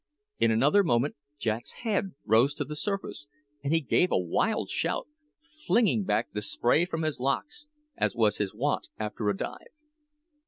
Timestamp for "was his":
8.15-8.51